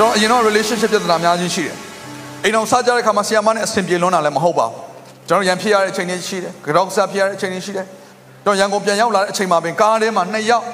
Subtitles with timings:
[0.00, 1.76] ကျွန်တော်အရင်တော့ relationship ပြဿနာအများကြီးရှိတယ်
[2.44, 4.74] အိမ်အောင်စားကြတဲ့ခါမှာဆီယမနဲ့အဆင်ပြေလွန်းတာလည်းမဟုတ်ပါဘူး
[5.28, 7.86] ကျွန်တော်ရန်ဖြစ်ရတဲ့အချိန်တွေရှိတယ်ကြောက်စားဖြစ်ရတဲ့အချိန်တွေရှိတယ်
[8.44, 10.64] ကျွန်တော်ရန်ကုန်ပြန်ရောက်လာတဲ့အချိန်မှာပင်ကားထဲမှာနှစ်ယောက်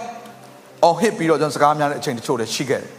[0.85, 2.91] အော်ဟစ်ပြီးတော့ကျွန်တော်စကားများတဲ့အချိန်တချို့လည်းရှိခဲ့တယ်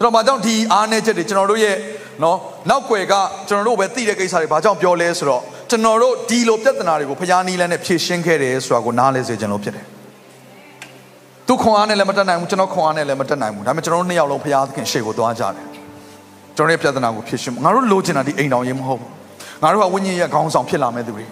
[0.00, 1.76] ကျွန်တော်ဘာကြောင့်ဒီအားနည်းချက်တွေကျွန်တော်တို့ရဲ့
[2.22, 2.36] နော်
[2.70, 3.14] နောက်ွယ်က
[3.48, 9.86] ကျွန်တော်တို့ပဲသိတဲ့ကိစ္စတွေဘာကြောင့်ပြောလဲဆိုတော့ကျွန်တော်တို့ဒီလိုပြဿနာတွေကိုဖျားနီးလန်းနဲ့ဖြေရှင်းခဲ့တယ်ဆိုတာကိုနားလဲစေချင်လို့ဖြစ်တယ်
[11.50, 15.66] သူခွန်အားနဲ့လည်းမတက်နိုင်ဘူးကျွန်တော်ခွန်အားနဲ့လည်းမတက်နိုင်ဘူးဒါပေမဲ့ကျွန်တော်တို့နှစ်ယောက်လုံးဘုရားသခင်ရှေ့ကိုသွားကြတယ်
[16.56, 19.10] ကျွန်တော်ရဲ့ပြဿနာကိုဖြေရှင်းငါတို့လိုချင်တာဒီအိမ်တော်ရေးမဟုတ်ဘူး
[19.62, 21.26] ငါတို့ကဝိညာဉ်ရဲ့ခေါင်းဆောင်ဖြစ်လာမဲ့သူတွေ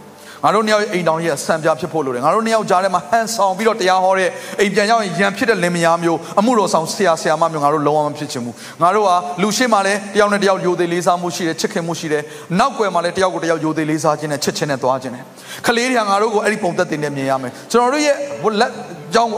[0.45, 4.31] ငါတို့နှစ်ယောက်အိမ်တော်ရဲ့ဆံပြဖြစ်ဖို့လိုတယ်ငါတို့နှစ်ယောက်ကြားထဲမှာဟန်ဆောင်ပြီးတော့တရားဟောတဲ့
[4.61, 9.11] အိမ်ပြန်ရောက်ရင်ရန်ဖြစ်တဲ့လင်မယားမျိုးအမှုတော်ဆောင်ဆရာဆရာမမျိုးငါတို့လုံးဝမဖြစ်ချင်ဘူးငါတို့က
[9.43, 12.23] လူရှိမှလည်းတယောက်နဲ့တယောက်ယိုသေးလေးစားမှုရှိတယ်ချစ်ခင်မှုရှိတယ်
[12.59, 15.25] နောက်ွယ်မှာလည်းတယောက်ကိုတယောက်ယိုသေးလေးစားခြင်းနဲ့ချစ်ခြင်းနဲ့သွားခြင်းနဲ့
[15.67, 18.17] ခလေးတွေကငါတို့ကိုအဲ့ဒီပုံသက်တင်နဲ့မြင်ရမယ်ကျွန်တော်တို့ရဲ့
[18.61, 18.73] လက်
[19.15, 19.31] ကြောင်း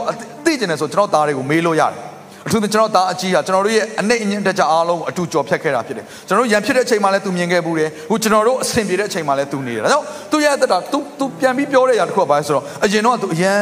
[0.51, 2.01] သိကျင်တယ်ဆိုကျွန်တော်သားတွေကိုမေးလို့ရတယ်
[2.47, 13.61] အထူးသဖြင့်ကျွန်တော်သားအကြီးဟာကျွန်တော်တို့ရဲ့အနှိမ့်အညင်တက်ကြအားလုံးကိုအတူကြော်ဖြတ်ခဲ့တာဖြစ်တယ်ကျွန်တော်တို့ရန်ဖြစ်တဲ့အချိန်မှာလည်းသူမြင်ခဲ့ဘူးတယ်အခုကျွန်တော်တို့အဆင်ပြေတဲ့အချိန်မှာလည်းသူနေတယ်ဒါကြောင့်သူရဲ့အသက်တာသူသူပြန်ပြီးပြောတဲ့ຢာတစ်ခုကဘာလဲဆိုတော့အရင်တော့သူအရန်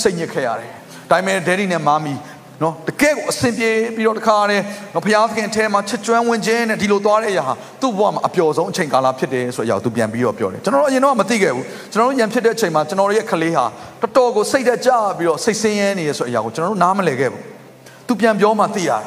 [0.00, 0.70] စိတ်ညစ်ခဲ့ရတယ်
[1.10, 2.14] ဒါပေမဲ့ဒဲဒီနဲ့မာမီ
[2.62, 13.64] နော်တကယ်ကိုအဆင်ပြေပြီးတော့တခါတည်းနော်ဘုရားသခင်အဲမှာချစ်ကျွမ်းဝင်ခြင်းနဲ့ဒီလိုသွားတဲ့အရာဟာသူ့ဘဝမှာအပျော်ဆုံးအချိန်ကာလဖြစ်တယ်ဆိုတဲ့အရာကိုသူပြန်ပြီးတော့ပြောတယ်ကျွန်တော်တို့အရင်တော့မသိခဲ့ဘူးကျွန်တော်တို့ရန်ဖြစ်တဲ့အချိန်မှာကျွန်တော်တို့ရဲ့ကလေးဟာ
[14.00, 17.42] တော်တော်ကိုစိတ်သက်ကြပြီးတော့စိတ်ဆင်းရဲနေရဆိုတဲ့အရာကိုကျွန်တော်တို့နားမလည်ခဲ့ဘူး
[18.06, 18.98] သူပြန်ပြောမှသိရတာ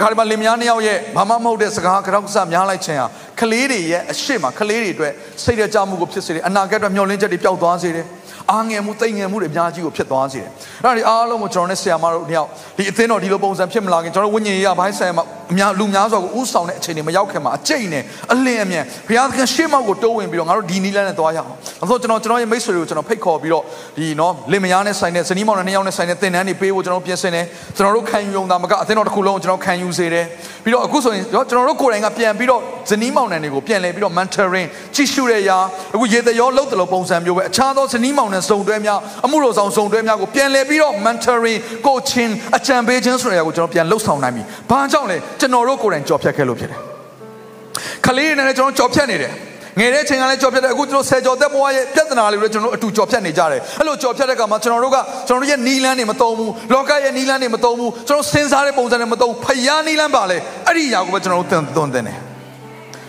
[0.00, 3.06] ခါဒီမှာလင်မယားနှစ်ယောက်ရဲ့ဘာမှမဟုတ်တဲ့စကားကြောက်ကစားများလိုက်ခြင်းဟာ
[3.40, 5.12] ကလေးတွေရဲ့အရှိမကလေးတွေအတွက်
[5.44, 8.06] စိတ်ရကြမှုကိုဖြစ်စေတယ်အနာဂတ်အတွက်မျှော်လင့်ချက်တွေပျောက်သွားစေတယ်
[8.52, 10.50] အားငယ်မှုတိမ်ငယ်မှုတွေအများကြီးကိုဖြစ်သွားစေတယ်
[10.84, 21.50] အဲ့ဒါဒီအားလုံးကိုကျွန်တော်နဲ့ဆရာမတို့နှစ်ယောက်ဒီအသင်းတော်ဒီလိုပုံစံဖြစ်မလာခင်ကျွန်တော်ဝိညာဉ်ရေးအပိုင်းဆိုင်မှာအများလူများစွာကိုဥဆောင်တဲ့အချိန်တွေမရောက်ခင်မှာအကျိတ်နဲ့အလင်းအမြန်ဘုရားသခင်ရှေ့မောက်ကိုတိုးဝင်ပြီးတော့ငါတို့ဒီနီးလန်းနဲ့သွားရအောင်
[21.82, 23.64] အဲဆိုကျွန်တော်ကျွန်တော်ရဲ့မိတ်ဆွေတွေကိုကျွန်တော်ဖိတ်ခေါ်ပြီးတော့
[23.96, 30.26] ဒီနော်လင်မယားနဲ့ဆိုင်တဲ့ဇနီးမောင်နဲ့နှစ်ယောက်နဲ့ဆိုင်တဲ့သင်တန်းတွေပေးဖို့ကျွန်တော်ပြင်ဆင်တယ်ကျွန်တော်တို့ခံယူုံသာမကအသင်းတော်တစ်ခုလုံးကိုကျွန်တော်ခံယူစေတယ်
[30.64, 32.60] ပြီးတော့အခုဆိုရင်ကျွန်တော်တို့ကိုယ်တိုင်ကပြန်ပြီးတော့
[32.90, 35.58] ဇနီးမောင်နှံတွေကိုပြန်လဲပြီးတော့ mentoring ကြည့်ရှုတဲ့ရာ
[35.94, 46.80] အခုရေတရောလှုပ်တယ်လို့ပုံစံမျိုးပဲအခြားသောဇနီးမောင်နှံစုံတွဲများအမှုတော်ဆောင်စုံတွဲများကိုပြန်လဲပြီးတော့ mentoring coaching အကြံပေးခြင်းဆိုတဲ့အရာကိုကျွန်တော်ပြန်လှုပ်ဆောင်နိုင်ပြီ။ဘာကြောင့်လဲကျွန်တော်တို့ကိုယ်တိုင်ကြော်ဖြတ်ခဲ့လို့ဖြစ်တယ်။
[48.04, 49.32] ခလေးတွေနဲ့ကျွန်တော်ကြော်ဖြတ်နေတယ်။
[49.80, 62.18] ငယ်တဲ့ချိန်ကလည်းကြော်ဖြတ်တယ်အခုကျွန်တော်ဆယ်ကျော်သက်ဘဝရဲ့ပြဿနာတွေလည်းကျွန်တော်တို့အတူကြော်ဖြတ်နေကြတယ်အဲ့လိုကြော်ဖြတ်တဲ့အခါမှာကျွန်တော်တို့ကကျွန်တော်တို့ရဲ့နီလန်းတွေမတုံဘူးလောကရဲ့နီလန်းတွေမတုံဘူးကျွန်တော်စဉ်းစားတဲ့ပုံစံတွေမတုံဖျားနီလန်းပါလေအဲ့ဒီຢာကိုပဲကျွန်တော်တို့သွန်သင်တယ်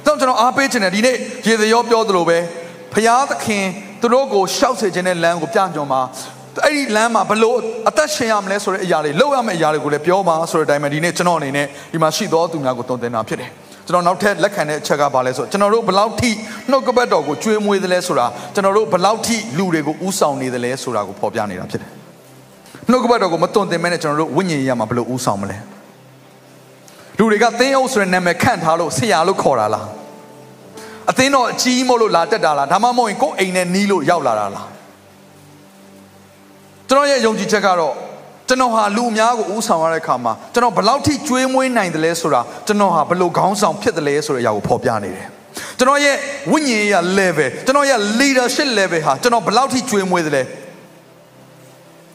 [0.06, 1.16] တော့ကျွန်တော်အားပေးခြင်းနဲ့ဒီနေ့
[1.48, 2.38] ရေသရောပြောသလိုပဲ
[2.94, 3.66] ဖျားသခင်
[4.04, 6.02] သူတို့ကိုရှောက်စေခြင်းတဲ့လမ်းကိုပြညွန်မှာ
[6.66, 7.58] အဲ့ဒီလမ်းမှာဘလို့
[7.90, 13.50] အသက်ရှင်ရမလဲဆိုတဲ့အရာတွေလောက်ရမယ့်အရာတွေကိုလည်းပြောပါဆိုတဲ့အတိုင်းပဲဒီနေ့ကျွန်တော်အနေနဲ့ဒီမှာရှိသောသူများကိုတုံသင်တာဖြစ်တယ်
[13.88, 16.32] ကျွန်တော်နောက်ထပ်လက်ခံတဲ့အချက်ကဘာလဲဆိုကျွန်တော်တို့ဘလောက်ထိ
[16.72, 21.90] နှုတ်ကပတ်တော်ကိုကျွေးမွေးသလဲဆိုတာကျွန်တော်တို့ဘလောက်ထိလူတွေကိုဥဆောင်နေသလဲဆိုတာကိုဖော်ပြနေတာဖြစ်တယ်
[22.90, 25.58] နှုတ်ကပတ်တော်ကိုမတုံသင်မဲနဲ့ကျွန်တော်တို့ဝိညာဉ်ရေးမှာဘလို့ဥဆောင်မလဲ
[27.18, 29.88] လူတွေကသင်းအုပ်ဆိုတဲ့နာမည်ခန့်ထားလို့ဆရာလို့ခေါ်တာလား
[31.12, 34.70] အသင်းတော်အကြီးမို့လို့လာတက်တာလားဒါမှမဟုတ်ရင်ကိုယ်အိမ်နဲ့နီးလို့ရောက်လာတာလား
[36.90, 37.94] ကျွန်တော်ရဲ့ယုံကြည်ချက်ကတော့
[38.48, 45.28] ကျွန်တော်ဟာလူအများကိုဦးဆောင်ရတဲ့အခါမှာကျွန်တော်ဘယ်လောက်ထိကျွေးမွေးနိုင်တယ်လဲဆိုတာကျွန်တော်ဟာဘယ်လိုခေါင်းဆောင်ဖြစ်တယ်လဲဆိုတဲ့အရာကိုဖော်ပြနေတယ်
[45.78, 46.16] ကျွန်တော်ရဲ့
[46.52, 50.44] ဝိညာဉ်ရေး level ကျွန်တော်ရဲ့ leadership level ဟာကျွန်တော်ဘယ်လောက်ထိကျွေးမွေးတယ်လဲ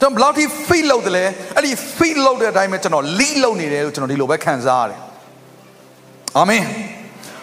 [0.01, 1.25] ကျွန်တော်ဘယ်လောက်ထိ feed လုပ်တယ်လဲ
[1.57, 5.01] အဲ့ဒီ feed လုပ်တဲ့အတိုင်းပဲကျွန်တော် lead လုပ်နေတယ်လို့ကျွန်တော်ဒီလိုပဲခံစားရတယ်
[6.37, 6.63] အာမင်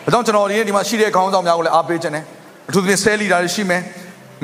[0.06, 2.24] ဒါကြောင့်ကျွန်တော်ဒီနေ့ဒီမှာရှိတဲ့ခေါင်းဆောင်များကိုလည်းအားပေးခြင်းနဲ့
[2.70, 3.82] အထူးသဖြင့် cell leader တွေရှိမယ်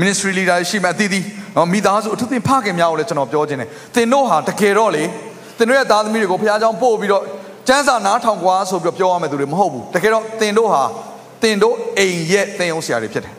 [0.01, 1.25] ministry leader တွေရှိမယ်အသီးသီး
[1.57, 5.03] နော်မိသားစုအထူးသဖြင့်ဖခင်များကိုလည်းကျွန်တော်ပြောခြင်းနဲ့သင်တို့ဟာတကယ်တော့လေ
[5.57, 7.23] သင်တို့ရဲ့သားသမီးတွေကိုဘုရားကျောင်းပို့ပြီးတော့
[7.67, 10.83] ကျမ်းစာနားထောင်ကွာဆိုပြီးတော့ပြောရမယ်သူတွေမဟုတ်ဘူးတကယ်တော့သင်တို့ဟာ
[11.41, 13.33] သင်တို့အိမ်ရဲ့သင်ယုံဆရာတွေဖြစ်တယ်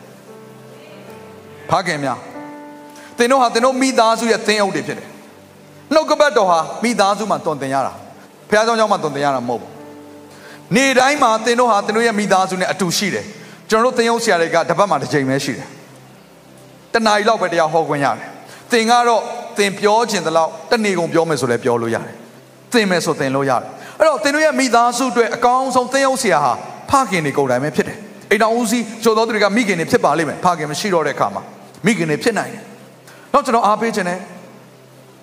[1.69, 2.17] ဖခင်များ
[3.17, 5.07] သင်တို့ဟာသင်တို့မိသားစုရဲ့သင်ယုံတွေဖြစ်တယ်
[5.93, 7.93] နှုတ်ကပတ်တော်ဟာမိသားစုမှာတုံသင်ရတာ
[8.49, 9.72] ဘုရားကျောင်းကျောင်းမှာတုံသင်ရတာမဟုတ်ဘူး
[10.75, 13.25] နေ့တိုင်းမှာသင်တို့ဟာသင်တို့ရဲ့မိသားစုနဲ့အတူရှိတယ်
[13.69, 15.67] ကျွန်တော်တို့သင်ယုံဆရာတွေကတပတ်မှာတစ်ချိန်ပဲရှိတယ်
[16.93, 18.27] တနားရီလောက်ပဲတရားဟောခွင့်ရတယ်
[18.71, 19.21] သင်ကတော့
[19.57, 22.15] သင်ပြောခြင်းတလောက်တနေ့ကုန်ပြောမယ်ဆိုလည်းပြောလို့ရတယ်
[22.73, 26.53] သင်မယ်ဆိုသင်လို့ရတယ်အဲ့တော့သင်တို့ရဲ့မိသားစုအတွက်အကောင်းဆုံးသင်ယုံဆရာဟာ
[26.89, 27.97] ဖခင်တွေကိုယ်တိုင်ပဲဖြစ်တယ်
[28.31, 31.43] အိမ်တော်ဦးစီးချို့တော်သူတွေကမိခင်တွေဖြစ်ပါလိမ့်မယ်ဖခင်မရှိတော့တဲ့အခါမှာ
[31.85, 32.63] မိခင်တွေဖြစ်နိုင်တယ်
[33.33, 34.19] တော့ကျွန်တော်အားပေးခြင်းနဲ့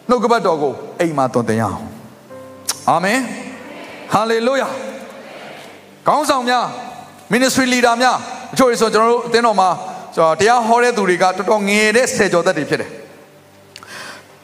[0.08, 1.78] နှုတ်ကပတ်တော်ကိုအိမ်မှာသွန်သင်ရအောင်
[2.90, 3.18] အာမင်
[4.12, 4.68] ဟာလေလုယာ
[6.10, 6.64] ခေါင်းဆောင်များ
[7.34, 8.16] ministry leader များ
[8.54, 9.68] အချို့ဆိုကျွန်တော်တို့အသင်းတော်မှာ
[10.14, 12.90] ဆိုတော့တရားဟောတဲ့သူတွေကတော်တော်ငယ်တဲ့ဆယ်ကျော်သက်တွေဖြစ်တယ်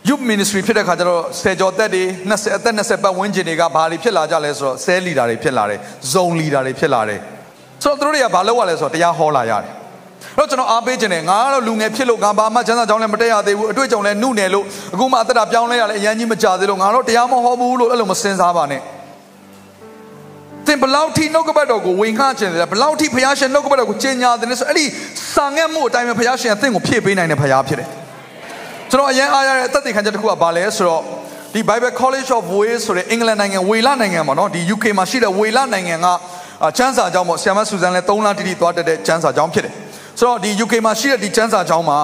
[0.08, 5.80] youth ministry ဖြစ်တဲ့ခါကျတော့ဆယ်ကျော်သက်တွေ20အသက်20ပတ်ဝန်းကျင်တွေကဘာတွေဖြစ်လာကြလဲဆိုတော့ဆဲလီဒါတွေဖြစ်လာတယ်
[6.12, 7.20] ဇုံလီဒါတွေဖြစ်လာတယ်
[7.82, 9.72] ဆိုတော့သူတို့တွေကဘာလုပ်ရလဲဆိုတော့တရားဟောလာရတယ်
[10.38, 14.64] တော့ကျွန်တော်အားပေးခြင်းနဲ့ငါကတော့လူငယ်ဖြစ်လို့ငါဘာမှချမ်းသာကြောင်းလည်းမတက်ရသေးဘူးအတွေ့အကြုံလည်းနှုနယ်လို့
[14.94, 18.82] အခုမှအသက်တာပြောင်းလဲရလဲအရန်ကြီးမကြသေးလို့ငါတော့တရားမဟောဘူးလို့အဲ့လိုမစင်စားပါနဲ့
[20.68, 24.84] သင်ဘလောက်ထိနှုတ်ကပတ်တော်ကိုဝင်ခခြင်းလဲဘလောက်ထိဘုရားရှင်နှုတ်ကပတ်တော်ကိုကျင်ညာတယ်လဲဆိုအဲ့ဒီ
[25.34, 27.88] စာငတ်မှုအတိုင်းပဲဘုရားရှင်ကသင်ကိုဖြည့်ပေးနိုင်တဲ့ဘုရားဖြစ်တယ်
[28.90, 31.02] ကျွန်တော်အရင်အားရတဲ့အသက်သေခံချက်တစ်ခုကဘာလဲဆိုတော့
[31.54, 36.06] ဒီ Bible College of Wales ဆိုတဲ့အင်္ဂလန်နိုင်ငံဝေလနိုင်ငံမှာနော်ဒီ UK မှာရှိတဲ့ဝေလနိုင်ငံက
[36.76, 39.74] ချမ်းစာကြောင်းပေါ့ဆရာမဆူဇန်လည်း3လတိတိသွားတက်တဲ့ချမ်းစာကြောင်းဖြစ်တယ်
[40.18, 41.98] ဆိုတော့ဒီ UK မှာရှိတဲ့ဒီချမ်းစာကြောင်းမှာ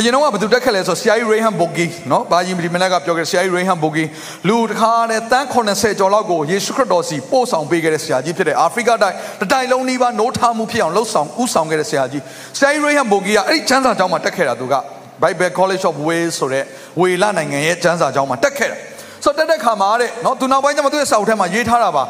[0.00, 4.04] အရင်တော့ကဘယ်သူတက်ခဲ့လဲဆိုဆရာကြီးရေဟမ်ဘိုဂီနော်ဘာကြီးမဒီမလက်ကပြောခဲ့ဆရာကြီးရေဟမ်ဘိုဂီ
[4.48, 12.22] လူတစ်ခါနဲ့တန်း80ကျော်လောက်ကိုယေရှုခရစ်တော်စီပို့ဆောင်ပေးခဲ့တဲ့ဆရာကြီးဖြစ်တဲ့အာဖရိကတိုင်းတတိုင်လုံးနီးပါးနိုးထားမှုဖြစ်အောင်လှုပ်ဆောင်ဥဆောင်ခဲ့တဲ့ဆရာကြီး
[12.58, 14.74] ဆရာကြီးရေဟမ်ဘိုဂီကအဲ့ဒီချမ်းသာကျောင်းမှာတက်ခဲ့တာသူက
[15.22, 16.64] Bible College of Wales ဆိုတဲ့
[17.00, 18.76] ဝေလနိုင်ငံရဲ့ကျမ်းစာကျောင်းမှာတက်ခဲ့တာ
[19.24, 22.02] ဆိုတော့တက်တဲ့ခါမှာတဲ့နော်သူနောက်ပိုင်းကျမှသူ့ရဲ့စာအုပ်ထဲမှာရေးထားတာပါ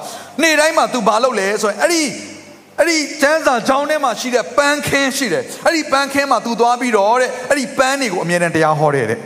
[0.43, 2.02] နေ့တိုင်းမှာသူဘာလုပ်လဲဆိုရင်အဲ့ဒီ
[2.79, 9.19] အဲ့ဒီကျမ်းစာကျောင်းထဲမှာရှိတဲ့ပန်းခင်းရှိတယ်အဲ့ဒီပန်းခင်းမှာသူသွားပြီးတော့တဲ့အဲ့ဒီပန်းတွေကိုအမြဲတမ်းတရားဟောတယ်တဲ့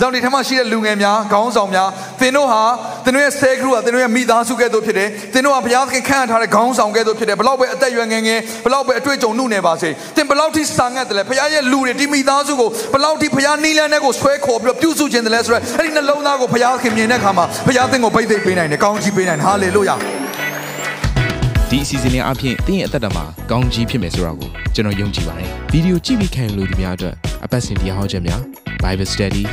[0.00, 1.88] ကြောင့်ဒီထက်မှရှိတဲ့လူငယ်များခေါင်းဆောင်များ
[2.20, 2.62] သင်တို့ဟာ
[3.04, 19.96] သင်တို့ရဲ့ဆဲခရုဟာသင်တို့ရဲ့မိသားစုကဲ့သို့ဖြစ်တယ်သင်တို့ဟာဘုရားသခင်ခန့်အပ်ထားတဲ့ခေါင်းဆောင်ကဲ့သို့ဖြစ်တယ်ဘလောက်ပဲအသက်ရွယ်ငယ်ငယ်ဘလောက်ပဲအတွေ့အကြုံနှုတ်နေပါစေသင်ဘလောက်ထိစာငတ်တယ်လဲဘုရားရဲ့လူတွေဒီမိသားစုကိုဘလောက်ထိဘုရားနီးလန်းတဲ့ကိုဆွဲခေါ်ပြီးတော့ပြုစုခြင်းတယ်လဲဆိုတော့အဲ့ဒီနှလုံးသားကိုဘုရားသခင်မြင်တဲ့အခါမှာဘုရားသခင်ကိုဗိတ်သိက်ပေးနိုင်တယ်ကောင်းချီးပေးနိုင်တယ်ဟာလေလုယာ
[21.70, 27.14] ဒီအစီအစဉ်လေးအပြင်တင်းရဲ့အသက်တာမှာကောင်းကြီးဖြစ်မယ်ဆိုတာကိုကျွန်တော်ယုံကြည်ပါတယ်ဗီဒီယိုကြည့်ပြီးခံယူလို့ဒီများအတွက်
[27.44, 28.40] အပတ်စဉ်တရားဟောခြင်းများ
[28.82, 29.44] Bible Study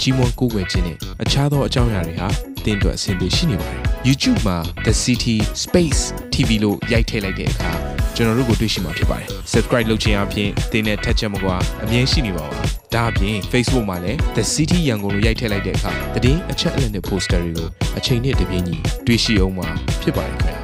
[0.00, 2.28] ကြီးမွန်ကိုယ်ွယ်ခြင်းနဲ့အခြားသောအကြောင်းအရာတွေဟာ
[2.64, 6.00] တင်းအတွက်အဆင်ပြေရှိနေပါတယ် YouTube မှာ The City Space
[6.34, 7.70] TV လို့ရိုက်ထည့်လိုက်တဲ့အခါ
[8.14, 12.58] ကျွန်တော်တို့ကိုတွေ့ရှိမှာဖြစ်ပါတယ် Subscribe လုပ်ခြင်းအပြင်တင်းနဲ့ထက်ချက်မကွာအမြင်ရှိနေပါပါ
[12.94, 15.92] ဒါအပြင် Facebook မှာလည်း The City ရန်ကုန်လို့ရိုက်ထည့်လိုက်တဲ့အခါ
[16.24, 17.68] တည်င်းအချက်အလက်နဲ့ poster တွေကို
[17.98, 19.68] အချိန်နဲ့တပြေးညီတွေ့ရှိအောင်မှာ
[20.02, 20.63] ဖြစ်ပါတယ်ခင်ဗျာ